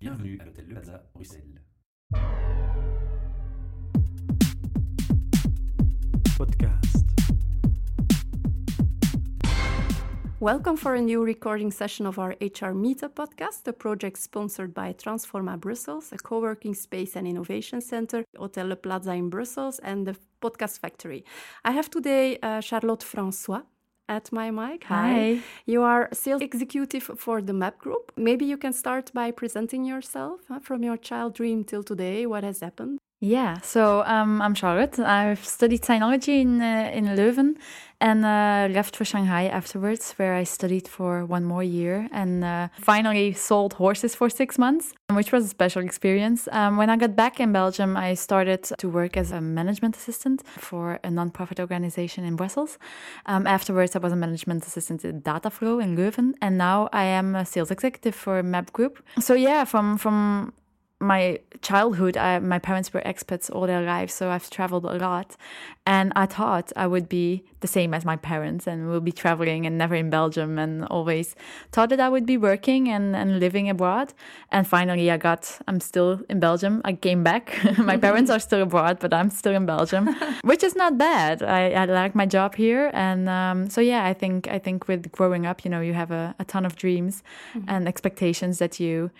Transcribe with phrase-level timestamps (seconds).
[0.00, 1.60] Bienvenue à l'hôtel Le Plaza, Bruxelles.
[6.38, 7.06] Podcast.
[10.40, 14.94] Welcome for a new recording session of our HR Meetup podcast, a project sponsored by
[14.94, 20.06] Transforma Brussels, a co working space and innovation center, Hotel Le Plaza in Brussels, and
[20.06, 21.26] the Podcast Factory.
[21.62, 23.64] I have today uh, Charlotte François
[24.10, 24.84] at my mic.
[24.84, 25.40] Hi.
[25.66, 28.12] You are sales executive for the MAP Group.
[28.16, 32.26] Maybe you can start by presenting yourself huh, from your child dream till today.
[32.26, 32.98] What has happened?
[33.22, 34.98] Yeah, so um, I'm Charlotte.
[34.98, 37.56] I've studied sinology in uh, in Leuven
[38.00, 42.68] and uh, left for Shanghai afterwards, where I studied for one more year and uh,
[42.80, 46.48] finally sold horses for six months, which was a special experience.
[46.50, 50.42] Um, when I got back in Belgium, I started to work as a management assistant
[50.56, 52.78] for a non-profit organization in Brussels.
[53.26, 57.36] Um, afterwards, I was a management assistant at Dataflow in Leuven, and now I am
[57.36, 59.04] a sales executive for Map Group.
[59.18, 60.54] So yeah, from from
[61.00, 65.34] my childhood, I, my parents were expats all their lives, so I've traveled a lot.
[65.86, 69.64] And I thought I would be the same as my parents and will be traveling
[69.66, 71.34] and never in Belgium, and always
[71.72, 74.12] thought that I would be working and, and living abroad.
[74.52, 76.82] And finally, I got, I'm still in Belgium.
[76.84, 77.58] I came back.
[77.78, 81.42] my parents are still abroad, but I'm still in Belgium, which is not bad.
[81.42, 82.90] I, I like my job here.
[82.92, 86.10] And um, so, yeah, I think, I think with growing up, you know, you have
[86.10, 87.22] a, a ton of dreams
[87.54, 87.68] mm-hmm.
[87.68, 89.10] and expectations that you,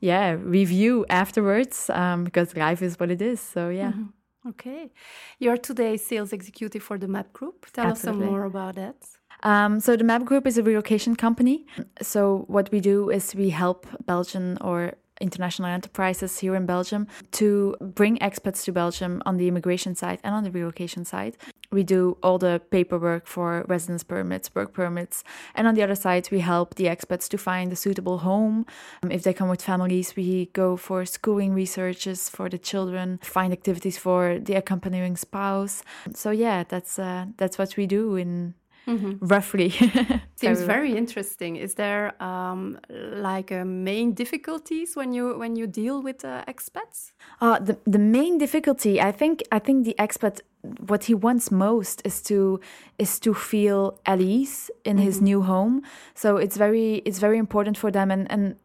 [0.00, 3.92] yeah review afterwards um, because life is what it is so yeah.
[3.92, 4.48] Mm -hmm.
[4.48, 4.90] okay.
[5.38, 7.66] You're today sales executive for the map group.
[7.72, 7.94] Tell Absolutely.
[7.94, 9.18] us some more about that.
[9.42, 11.66] Um, so the map group is a relocation company.
[12.00, 17.76] So what we do is we help belgian or international enterprises here in Belgium to
[17.80, 21.36] bring expats to Belgium on the immigration side and on the relocation side.
[21.70, 25.22] We do all the paperwork for residence permits, work permits,
[25.54, 28.64] and on the other side, we help the expats to find a suitable home.
[29.02, 33.52] Um, if they come with families, we go for schooling researches for the children, find
[33.52, 35.82] activities for the accompanying spouse.
[36.14, 38.54] So yeah, that's uh, that's what we do in
[38.88, 39.26] Mm-hmm.
[39.26, 39.70] roughly.
[40.36, 41.56] Seems very interesting.
[41.56, 47.12] Is there um, like a main difficulties when you when you deal with uh, expats?
[47.40, 52.02] Uh, the the main difficulty, I think, I think the expat what he wants most
[52.04, 52.60] is to
[52.98, 55.04] is to feel at ease in mm-hmm.
[55.04, 55.82] his new home.
[56.14, 58.56] So it's very it's very important for them and and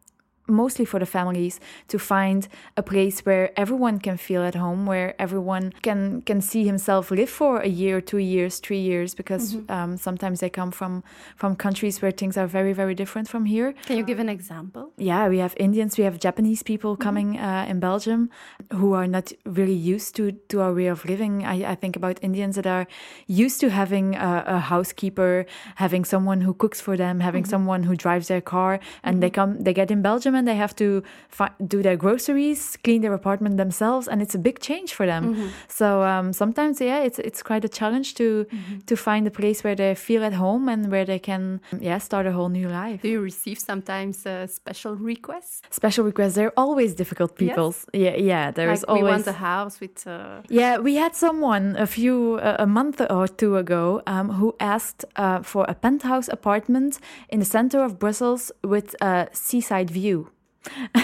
[0.47, 5.15] mostly for the families to find a place where everyone can feel at home where
[5.17, 9.71] everyone can can see himself live for a year two years three years because mm-hmm.
[9.71, 11.01] um, sometimes they come from
[11.37, 14.91] from countries where things are very very different from here can you give an example
[14.97, 17.03] yeah we have indians we have japanese people mm-hmm.
[17.03, 18.29] coming uh, in belgium
[18.73, 22.19] who are not really used to to our way of living i, I think about
[22.21, 22.85] indians that are
[23.27, 25.45] used to having a, a housekeeper
[25.75, 27.49] having someone who cooks for them having mm-hmm.
[27.49, 29.35] someone who drives their car and they mm-hmm.
[29.35, 33.57] come they get in belgium they have to fi- do their groceries, clean their apartment
[33.57, 35.23] themselves, and it's a big change for them.
[35.23, 35.47] Mm-hmm.
[35.67, 38.79] So um, sometimes, yeah, it's it's quite a challenge to mm-hmm.
[38.89, 42.25] to find a place where they feel at home and where they can, yeah, start
[42.25, 43.01] a whole new life.
[43.01, 45.61] Do you receive sometimes uh, special requests?
[45.69, 46.35] Special requests.
[46.35, 47.67] They're always difficult people.
[47.67, 47.85] Yes.
[47.93, 48.51] Yeah, yeah.
[48.51, 49.03] There like is always.
[49.03, 50.07] We want a house with.
[50.07, 50.41] Uh...
[50.49, 55.05] Yeah, we had someone a few uh, a month or two ago um, who asked
[55.15, 60.29] uh, for a penthouse apartment in the center of Brussels with a seaside view.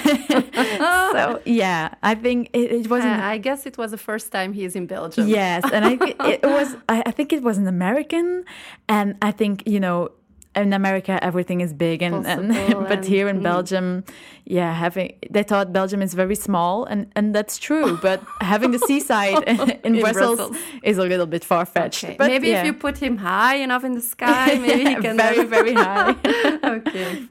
[1.11, 3.19] so yeah, I think it, it wasn't.
[3.19, 5.27] Uh, I guess it was the first time he is in Belgium.
[5.27, 5.97] Yes, and I
[6.27, 6.75] it was.
[6.87, 8.45] I, I think it was an American,
[8.87, 10.11] and I think you know
[10.55, 12.49] in America everything is big and, and
[12.87, 13.43] but here in mm.
[13.43, 14.03] Belgium
[14.45, 18.79] yeah having they thought Belgium is very small and and that's true but having the
[18.79, 22.15] seaside in, in, Brussels, Brussels, is a little bit far fetched okay.
[22.17, 22.61] but maybe yeah.
[22.61, 25.73] if you put him high enough in the sky maybe yeah, he can very very
[25.73, 26.15] high
[26.63, 26.78] okay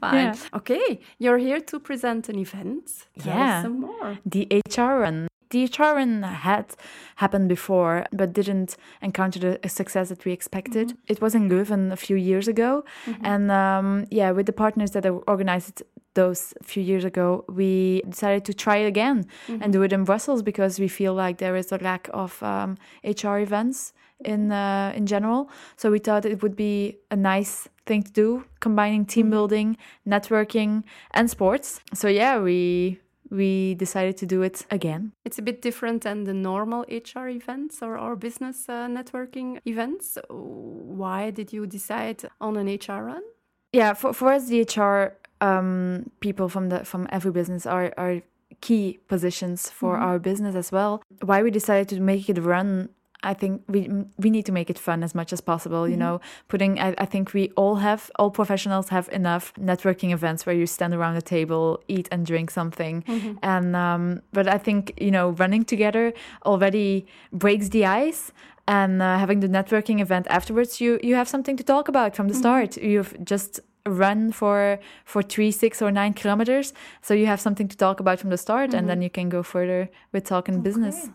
[0.09, 0.57] fine yeah.
[0.59, 3.05] okay you're here to present an event.
[3.19, 3.61] Tell yeah.
[3.61, 4.19] some more.
[4.25, 6.75] The HR run the HR run had
[7.15, 10.89] happened before, but didn't encounter the success that we expected.
[10.89, 11.11] Mm-hmm.
[11.13, 13.25] It was in Leuven a few years ago, mm-hmm.
[13.25, 15.83] and um, yeah, with the partners that organized
[16.13, 19.61] those few years ago, we decided to try it again mm-hmm.
[19.61, 22.77] and do it in Brussels because we feel like there is a lack of um,
[23.03, 23.93] HR events
[24.25, 25.49] in uh, in general.
[25.77, 29.31] So we thought it would be a nice thing to do, combining team mm-hmm.
[29.31, 31.79] building, networking, and sports.
[31.93, 32.99] So yeah, we
[33.29, 35.11] we decided to do it again.
[35.25, 40.17] It's a bit different than the normal HR events or, or business uh, networking events.
[40.29, 43.23] Why did you decide on an HR run?
[43.71, 48.21] Yeah, for, for us, the HR um, people from the from every business are, are
[48.61, 50.05] key positions for mm -hmm.
[50.07, 51.01] our business as well.
[51.21, 52.89] Why we decided to make it run
[53.21, 55.87] I think we we need to make it fun as much as possible.
[55.89, 56.79] You know, putting.
[56.79, 60.93] I, I think we all have all professionals have enough networking events where you stand
[60.93, 63.03] around a table, eat and drink something,
[63.43, 66.13] and um, but I think you know running together
[66.45, 68.31] already breaks the ice.
[68.67, 72.27] And uh, having the networking event afterwards, you you have something to talk about from
[72.27, 72.77] the start.
[72.77, 77.75] You've just run for for three, six, or nine kilometers, so you have something to
[77.75, 81.09] talk about from the start, and then you can go further with talking business.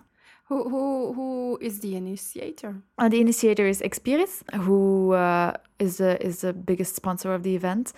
[0.48, 2.76] Who, who, who is the initiator?
[2.98, 7.54] Uh, the initiator is Experis, who uh, is the is the biggest sponsor of the
[7.56, 7.92] event,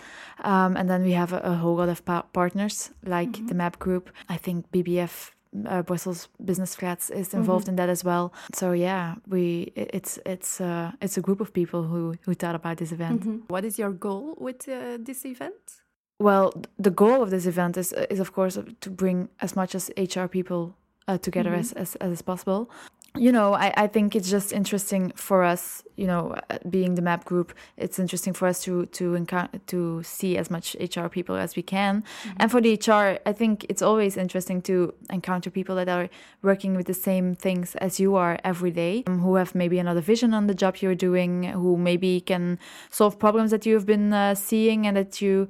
[0.44, 3.78] um, and then we have a, a whole lot of pa- partners like the Map
[3.78, 4.10] Group.
[4.28, 5.32] I think BBF.
[5.66, 8.30] Uh, Brussels Business Flats is involved in that as well.
[8.52, 12.76] So yeah, we it's it's uh, it's a group of people who who thought about
[12.76, 13.24] this event.
[13.48, 15.82] What is your goal with uh, this event?
[16.18, 19.74] Well, th- the goal of this event is is of course to bring as much
[19.74, 20.74] as HR people
[21.08, 22.70] uh, together as, as as possible.
[23.18, 25.82] You know, I, I think it's just interesting for us.
[25.96, 30.02] You know, uh, being the map group, it's interesting for us to to encounter to
[30.02, 32.04] see as much HR people as we can.
[32.36, 36.10] And for the HR, I think it's always interesting to encounter people that are
[36.42, 40.02] working with the same things as you are every day, um, who have maybe another
[40.02, 42.58] vision on the job you're doing, who maybe can
[42.90, 45.48] solve problems that you have been uh, seeing and that you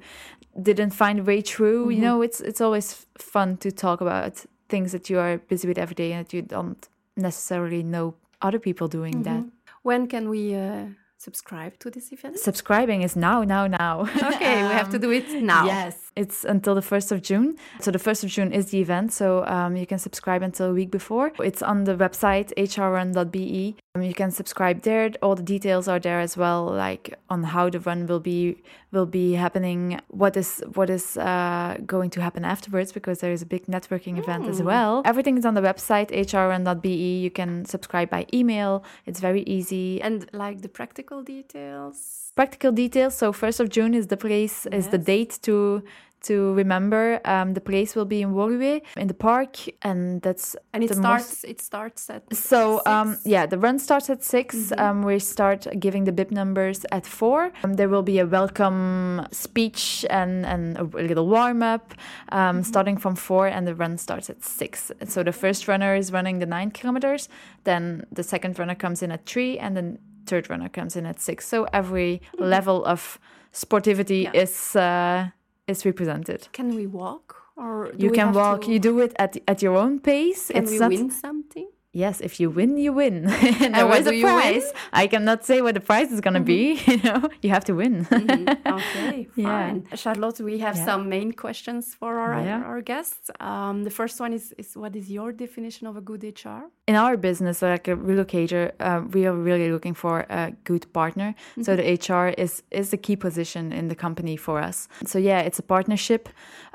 [0.61, 1.89] didn't find way through.
[1.89, 5.77] You know, it's it's always fun to talk about things that you are busy with
[5.77, 9.43] every day and that you don't necessarily know other people doing that.
[9.83, 10.85] When can we uh,
[11.17, 12.39] subscribe to this event?
[12.39, 14.01] Subscribing is now, now, now.
[14.01, 15.65] Okay, we have to do it now.
[15.65, 17.55] Yes, it's until the 1st of June.
[17.79, 19.13] So the 1st of June is the event.
[19.13, 21.31] So um, you can subscribe until a week before.
[21.39, 23.75] It's on the website hrrun.be.
[23.95, 25.11] Um, you can subscribe there.
[25.21, 28.57] All the details are there as well, like on how the run will be
[28.91, 33.41] will be happening, what is what is uh, going to happen afterwards, because there is
[33.41, 35.01] a big networking event as well.
[35.05, 37.19] Everything is on the website hrrun.be.
[37.25, 38.83] You can subscribe by email.
[39.05, 40.01] It's very easy.
[40.01, 42.31] And like the practical details.
[42.37, 43.13] practical details.
[43.15, 45.83] So first of June is the place is the date to
[46.23, 47.19] to remember.
[47.25, 51.03] Um, the place will be in Woluwe in the park, and that's And it starts.
[51.29, 52.23] most- It starts at.
[52.33, 56.85] so um, yeah, the run starts at 6 Um, we start giving the bib numbers
[56.91, 57.51] at four.
[57.63, 61.93] Um, there will be a welcome speech and and a little warm up,
[62.31, 64.91] um, starting from four, and the run starts at six.
[65.07, 67.29] So the first runner is running the nine kilometers.
[67.63, 71.19] Then the second runner comes in at three, and then third runner comes in at
[71.19, 71.47] six.
[71.47, 73.19] So every level of
[73.53, 74.41] sportivity Yeah.
[74.43, 75.29] is uh,
[75.67, 76.47] is represented.
[76.51, 78.61] Can we walk or You can walk.
[78.61, 80.47] to- You do it at at your own pace.
[80.51, 81.66] Can it's we not win something?
[81.97, 83.15] Yes, if you win, you win.
[83.63, 84.67] and there do a prize.
[84.93, 86.61] I cannot say what the prize is going to be.
[86.91, 87.95] You know, you have to win.
[88.77, 89.79] Okay, Yeah.
[89.95, 90.85] Charlotte, we have Yeah.
[90.89, 92.69] some main questions for our Yeah.
[92.69, 93.25] our guests.
[93.49, 96.61] Um, the first one is, is what is your definition of a good HR?
[96.91, 101.29] In our business, like a relocator, uh, we are really looking for a good partner.
[101.65, 104.77] So the HR is is the key position in the company for us.
[105.11, 106.23] So yeah, it's a partnership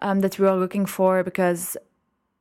[0.06, 1.76] um, that we are looking for because.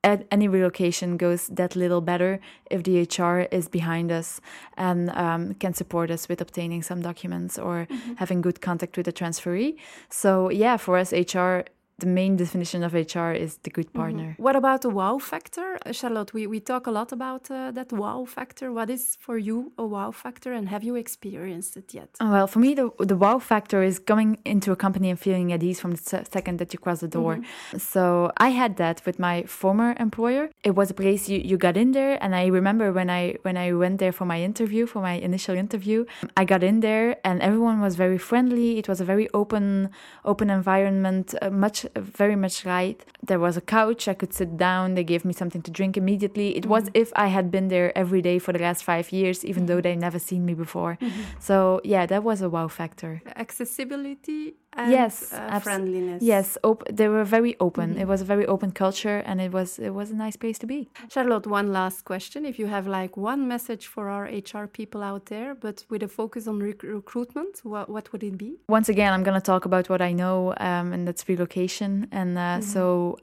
[0.03, 2.39] At Any relocation goes that little better
[2.71, 4.41] if the HR is behind us
[4.75, 7.87] and um, can support us with obtaining some documents or
[8.17, 9.75] having good contact with the transferee.
[10.09, 11.65] So, yeah, for us, HR,
[12.01, 14.35] the main definition of HR is the good partner.
[14.37, 15.67] What about the wow factor?
[15.85, 18.71] Uh, Charlotte, we, we talk a lot about uh, that wow factor.
[18.79, 22.09] What is for you a wow factor and have you experienced it yet?
[22.19, 25.47] Oh, Well, for me, the the wow factor is coming into a company and feeling
[25.55, 26.03] at ease from the
[26.35, 27.33] second that you cross the door.
[27.77, 30.43] So I had that with my former employer.
[30.69, 33.57] It was a place you, you got in there, and I remember when I when
[33.65, 35.99] I went there for my interview, for my initial interview,
[36.41, 38.77] I got in there, and everyone was very friendly.
[38.81, 39.89] It was a very open
[40.25, 43.05] open environment, uh, much very much light.
[43.23, 44.95] There was a couch I could sit down.
[44.95, 46.55] They gave me something to drink immediately.
[46.55, 47.01] It was mm-hmm.
[47.03, 49.83] if I had been there every day for the last five years, even though mm-hmm.
[49.83, 50.97] they never seen me before.
[51.01, 51.21] Mm-hmm.
[51.39, 53.21] So yeah, that was a wow factor.
[53.35, 56.23] Accessibility Yes, uh, friendliness.
[56.23, 57.97] Yes, op- they were very open.
[57.97, 60.67] It was a very open culture, and it was it was a nice place to
[60.67, 60.89] be.
[61.09, 62.45] Charlotte, one last question.
[62.45, 66.07] If you have like one message for our HR people out there, but with a
[66.07, 68.59] focus on rec- recruitment, what, what would it be?
[68.69, 72.07] Once again, I'm going to talk about what I know, um, and that's relocation.
[72.11, 73.17] And uh, so,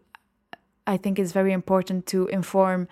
[0.86, 2.88] I think it's very important to inform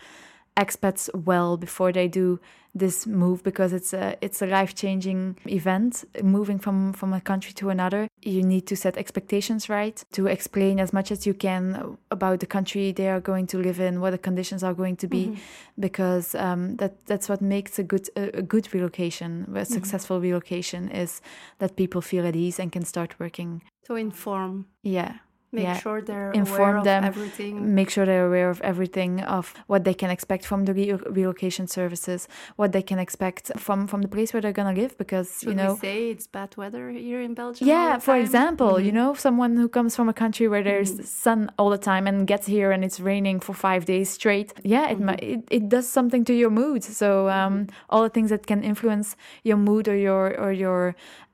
[0.57, 2.41] expats well before they do
[2.79, 6.05] this move because it's a it's a life changing event.
[6.23, 10.79] Moving from from a country to another, you need to set expectations right to explain
[10.81, 14.11] as much as you can about the country they are going to live in, what
[14.11, 15.37] the conditions are going to be,
[15.79, 20.89] because um, that that's what makes a good a, a good relocation, a successful relocation
[20.91, 21.21] is
[21.59, 23.63] that people feel at ease and can start working.
[23.87, 25.13] To inform, Yeah.
[25.57, 27.55] Make yeah, sure they're inform aware of them, everything.
[27.81, 31.67] make sure they're aware of everything of what they can expect from the re- relocation
[31.79, 32.21] services,
[32.61, 35.55] what they can expect from from the place where they're gonna live, because Should you
[35.61, 35.73] know.
[35.75, 37.65] we say it's bad weather here in Belgium?
[37.75, 38.99] Yeah, for example, you Mhm.
[39.01, 41.05] know, someone who comes from a country where there's Mhm.
[41.25, 44.51] sun all the time and gets here and it's raining for five days straight.
[44.75, 45.07] Yeah, it, Mhm.
[45.09, 46.81] mi- it it does something to your mood.
[47.03, 47.09] So
[47.39, 47.55] um,
[47.93, 49.09] all the things that can influence
[49.49, 50.83] your mood or your or your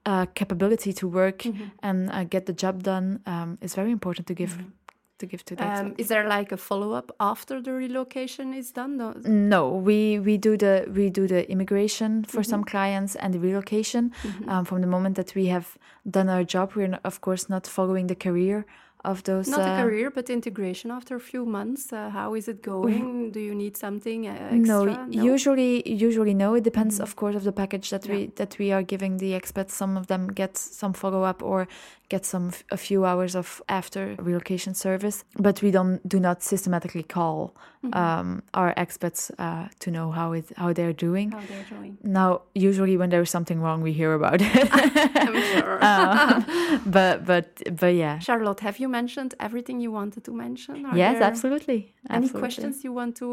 [0.06, 1.71] uh, capability to work Mhm.
[1.82, 4.71] and uh, get the job done um, is very important to give Mhm.
[5.18, 5.80] to give to that.
[5.80, 8.97] Um, is there like a follow up after the relocation is done?
[8.97, 9.12] No.
[9.25, 14.11] no, we we do the we do the immigration for some clients and the relocation.
[14.25, 14.49] Mhm.
[14.49, 15.66] Um, from the moment that we have
[16.04, 18.64] done our job, we're of course not following the career
[19.04, 19.49] of those.
[19.49, 21.92] Not a uh, career, but integration after a few months.
[21.92, 23.30] Uh, how is it going?
[23.32, 24.59] Do you need something uh, extra?
[24.59, 26.54] No, usually usually no.
[26.54, 27.02] It depends, Mhm.
[27.02, 28.14] of course, of the package that Yeah.
[28.14, 29.71] we that we are giving the expats.
[29.71, 31.66] Some of them get some follow up or
[32.09, 36.42] get some f- a few hours of after relocation service, but we don't do not
[36.42, 37.97] systematically call Mhm.
[37.97, 41.32] um, our expats uh, to know how it how they're doing.
[41.32, 41.97] how they're doing.
[42.02, 44.68] Now, usually when there is something wrong, we hear about it.
[45.25, 45.78] I'm sure.
[45.82, 46.42] Uh,
[46.97, 47.47] but but
[47.80, 48.18] but yeah.
[48.21, 50.75] Charlotte, have you mentioned everything you wanted to mention?
[50.87, 51.78] Are yes, absolutely.
[52.11, 52.40] Any absolutely.
[52.40, 53.30] questions you want to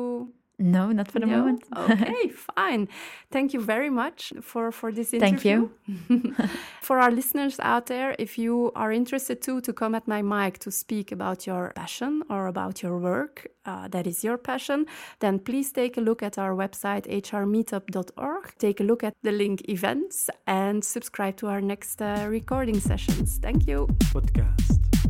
[0.62, 1.38] No, not for the No?
[1.38, 1.64] moment.
[1.78, 2.88] okay, fine.
[3.32, 5.70] Thank you very much for for this interview.
[5.88, 6.36] Thank you.
[6.82, 10.60] for our listeners out there, if you are interested too to come at my mic
[10.60, 14.86] to speak about your passion or about your work, uh, that is your passion,
[15.20, 18.44] then please take a look at our website hrmeetup.org.
[18.58, 23.40] Take a look at the link events and subscribe to our next uh, recording sessions.
[23.42, 23.88] Thank you.
[24.14, 25.09] Podcast.